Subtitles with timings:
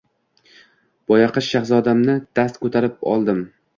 [1.11, 3.45] boyoqish shahzodamni dast ko‘tarib oldim.